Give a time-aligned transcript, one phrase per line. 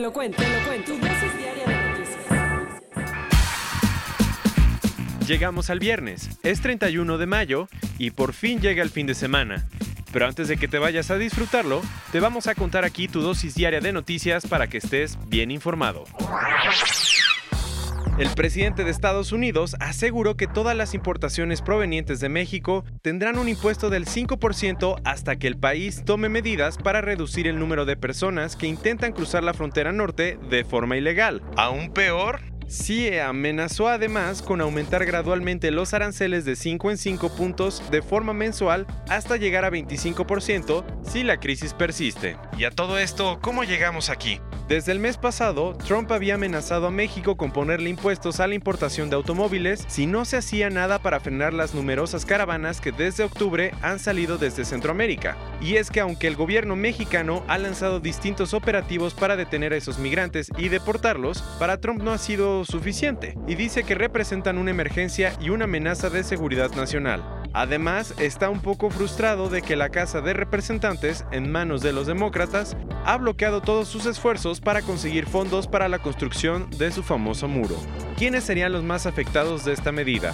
[0.00, 0.92] Lo cuento, te lo cuento.
[5.26, 7.68] Llegamos al viernes, es 31 de mayo
[7.98, 9.68] y por fin llega el fin de semana.
[10.10, 11.82] Pero antes de que te vayas a disfrutarlo,
[12.12, 16.04] te vamos a contar aquí tu dosis diaria de noticias para que estés bien informado.
[18.20, 23.48] El presidente de Estados Unidos aseguró que todas las importaciones provenientes de México tendrán un
[23.48, 28.56] impuesto del 5% hasta que el país tome medidas para reducir el número de personas
[28.56, 31.40] que intentan cruzar la frontera norte de forma ilegal.
[31.56, 37.82] Aún peor, CIE amenazó además con aumentar gradualmente los aranceles de 5 en 5 puntos
[37.90, 42.36] de forma mensual hasta llegar a 25% si la crisis persiste.
[42.58, 44.40] Y a todo esto, ¿cómo llegamos aquí?
[44.70, 49.10] Desde el mes pasado, Trump había amenazado a México con ponerle impuestos a la importación
[49.10, 53.72] de automóviles si no se hacía nada para frenar las numerosas caravanas que desde octubre
[53.82, 55.36] han salido desde Centroamérica.
[55.60, 59.98] Y es que aunque el gobierno mexicano ha lanzado distintos operativos para detener a esos
[59.98, 65.32] migrantes y deportarlos, para Trump no ha sido suficiente y dice que representan una emergencia
[65.40, 67.39] y una amenaza de seguridad nacional.
[67.52, 72.06] Además, está un poco frustrado de que la Casa de Representantes, en manos de los
[72.06, 77.48] demócratas, ha bloqueado todos sus esfuerzos para conseguir fondos para la construcción de su famoso
[77.48, 77.74] muro.
[78.16, 80.32] ¿Quiénes serían los más afectados de esta medida?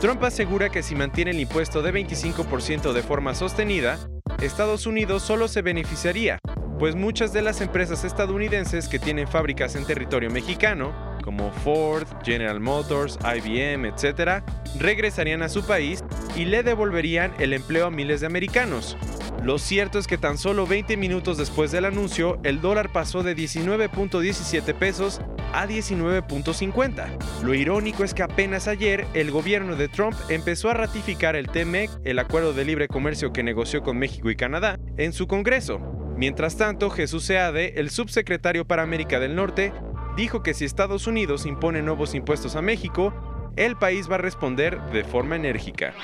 [0.00, 3.98] Trump asegura que si mantiene el impuesto de 25% de forma sostenida,
[4.42, 6.38] Estados Unidos solo se beneficiaría,
[6.78, 10.92] pues muchas de las empresas estadounidenses que tienen fábricas en territorio mexicano,
[11.24, 14.42] como Ford, General Motors, IBM, etc.,
[14.78, 16.04] regresarían a su país
[16.38, 18.96] y le devolverían el empleo a miles de americanos.
[19.42, 23.36] Lo cierto es que tan solo 20 minutos después del anuncio, el dólar pasó de
[23.36, 25.20] 19.17 pesos
[25.52, 27.42] a 19.50.
[27.42, 31.90] Lo irónico es que apenas ayer el gobierno de Trump empezó a ratificar el TMEC,
[32.04, 35.80] el acuerdo de libre comercio que negoció con México y Canadá, en su Congreso.
[36.16, 39.72] Mientras tanto, Jesús Seade, el subsecretario para América del Norte,
[40.16, 44.80] dijo que si Estados Unidos impone nuevos impuestos a México, el país va a responder
[44.92, 45.94] de forma enérgica.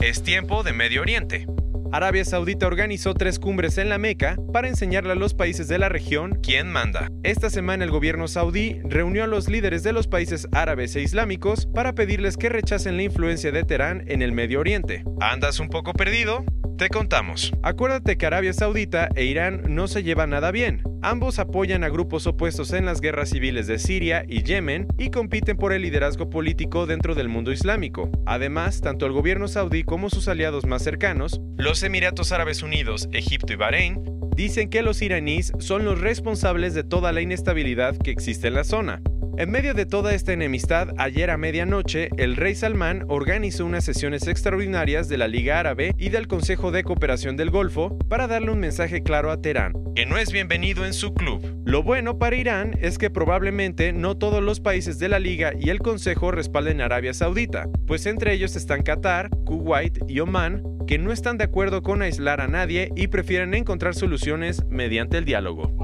[0.00, 1.46] Es tiempo de Medio Oriente.
[1.92, 5.88] Arabia Saudita organizó tres cumbres en la Meca para enseñarle a los países de la
[5.88, 7.08] región quién manda.
[7.22, 11.66] Esta semana el gobierno saudí reunió a los líderes de los países árabes e islámicos
[11.66, 15.04] para pedirles que rechacen la influencia de Teherán en el Medio Oriente.
[15.20, 16.44] ¿Andas un poco perdido?
[16.76, 17.52] Te contamos.
[17.62, 20.82] Acuérdate que Arabia Saudita e Irán no se llevan nada bien.
[21.02, 25.56] Ambos apoyan a grupos opuestos en las guerras civiles de Siria y Yemen y compiten
[25.56, 28.10] por el liderazgo político dentro del mundo islámico.
[28.26, 33.52] Además, tanto el gobierno saudí como sus aliados más cercanos, los Emiratos Árabes Unidos, Egipto
[33.52, 34.02] y Bahrein,
[34.34, 38.64] dicen que los iraníes son los responsables de toda la inestabilidad que existe en la
[38.64, 39.00] zona.
[39.36, 44.28] En medio de toda esta enemistad, ayer a medianoche, el rey Salmán organizó unas sesiones
[44.28, 48.60] extraordinarias de la Liga Árabe y del Consejo de Cooperación del Golfo para darle un
[48.60, 51.60] mensaje claro a Teherán, que no es bienvenido en su club.
[51.64, 55.70] Lo bueno para Irán es que probablemente no todos los países de la Liga y
[55.70, 60.98] el Consejo respalden a Arabia Saudita, pues entre ellos están Qatar, Kuwait y Omán, que
[60.98, 65.74] no están de acuerdo con aislar a nadie y prefieren encontrar soluciones mediante el diálogo.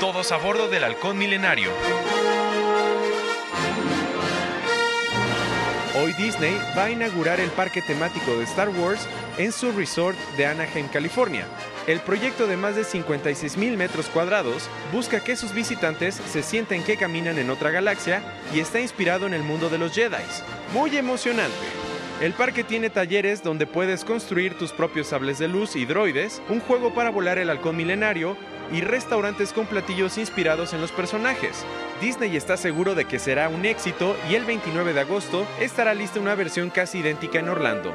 [0.00, 1.70] Todos a bordo del halcón milenario.
[6.00, 10.46] Hoy Disney va a inaugurar el parque temático de Star Wars en su resort de
[10.46, 11.46] Anaheim, California.
[11.88, 16.84] El proyecto de más de 56 mil metros cuadrados busca que sus visitantes se sienten
[16.84, 18.22] que caminan en otra galaxia
[18.54, 20.22] y está inspirado en el mundo de los Jedi.
[20.72, 21.56] Muy emocionante.
[22.20, 26.60] El parque tiene talleres donde puedes construir tus propios sables de luz y droides, un
[26.60, 28.36] juego para volar el halcón milenario
[28.72, 31.64] y restaurantes con platillos inspirados en los personajes.
[32.00, 36.20] Disney está seguro de que será un éxito y el 29 de agosto estará lista
[36.20, 37.94] una versión casi idéntica en Orlando.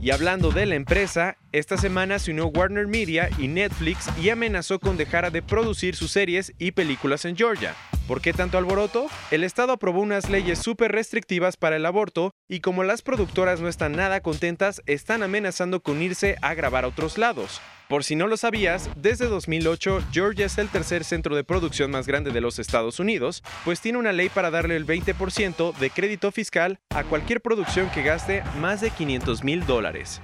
[0.00, 4.78] Y hablando de la empresa, esta semana se unió Warner Media y Netflix y amenazó
[4.78, 7.74] con dejar de producir sus series y películas en Georgia.
[8.06, 9.06] ¿Por qué tanto alboroto?
[9.30, 13.68] El Estado aprobó unas leyes súper restrictivas para el aborto y como las productoras no
[13.68, 17.62] están nada contentas, están amenazando con irse a grabar a otros lados.
[17.88, 22.06] Por si no lo sabías, desde 2008 Georgia es el tercer centro de producción más
[22.06, 26.30] grande de los Estados Unidos, pues tiene una ley para darle el 20% de crédito
[26.32, 30.20] fiscal a cualquier producción que gaste más de 500 mil dólares.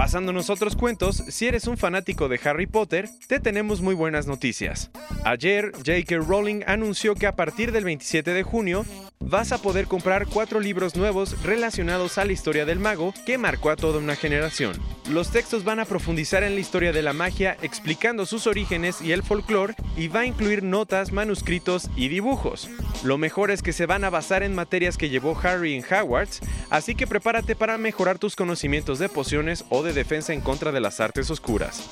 [0.00, 4.90] Pasándonos otros cuentos, si eres un fanático de Harry Potter, te tenemos muy buenas noticias.
[5.26, 6.16] Ayer, J.K.
[6.26, 8.86] Rowling anunció que a partir del 27 de junio
[9.30, 13.70] vas a poder comprar cuatro libros nuevos relacionados a la historia del mago que marcó
[13.70, 14.72] a toda una generación.
[15.08, 19.12] Los textos van a profundizar en la historia de la magia explicando sus orígenes y
[19.12, 22.68] el folclore y va a incluir notas, manuscritos y dibujos.
[23.04, 26.40] Lo mejor es que se van a basar en materias que llevó Harry en Hogwarts,
[26.68, 30.80] así que prepárate para mejorar tus conocimientos de pociones o de defensa en contra de
[30.80, 31.88] las artes oscuras.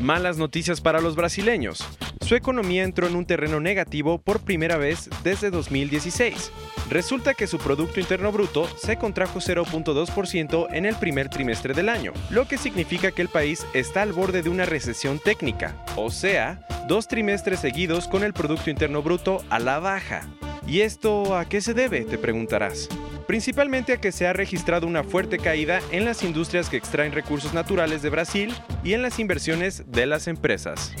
[0.00, 1.86] Malas noticias para los brasileños.
[2.24, 6.52] Su economía entró en un terreno negativo por primera vez desde 2016.
[6.88, 12.14] Resulta que su Producto Interno Bruto se contrajo 0.2% en el primer trimestre del año,
[12.30, 16.66] lo que significa que el país está al borde de una recesión técnica, o sea,
[16.88, 20.22] dos trimestres seguidos con el Producto Interno Bruto a la baja.
[20.66, 22.06] ¿Y esto a qué se debe?
[22.06, 22.88] te preguntarás
[23.26, 27.54] principalmente a que se ha registrado una fuerte caída en las industrias que extraen recursos
[27.54, 30.92] naturales de Brasil y en las inversiones de las empresas.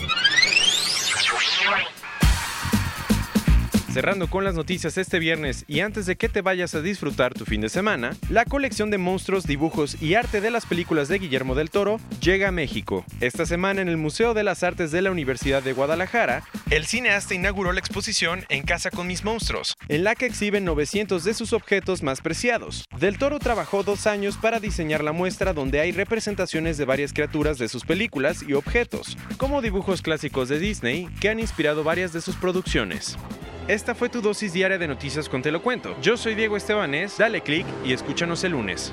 [3.94, 7.44] Cerrando con las noticias este viernes y antes de que te vayas a disfrutar tu
[7.44, 11.54] fin de semana, la colección de monstruos, dibujos y arte de las películas de Guillermo
[11.54, 13.04] del Toro llega a México.
[13.20, 17.34] Esta semana en el Museo de las Artes de la Universidad de Guadalajara, el cineasta
[17.34, 21.52] inauguró la exposición En casa con mis monstruos, en la que exhiben 900 de sus
[21.52, 22.86] objetos más preciados.
[22.98, 27.58] Del Toro trabajó dos años para diseñar la muestra donde hay representaciones de varias criaturas
[27.58, 32.22] de sus películas y objetos, como dibujos clásicos de Disney que han inspirado varias de
[32.22, 33.16] sus producciones.
[33.66, 35.96] Esta fue tu dosis diaria de noticias con Te lo cuento.
[36.02, 38.92] Yo soy Diego Estebanés, dale click y escúchanos el lunes.